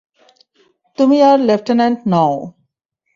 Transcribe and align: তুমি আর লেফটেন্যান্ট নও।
তুমি 0.97 1.17
আর 1.21 1.37
লেফটেন্যান্ট 1.39 1.99
নও। 2.07 2.33